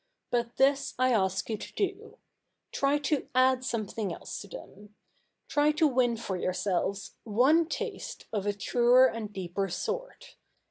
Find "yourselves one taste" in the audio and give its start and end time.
6.35-8.25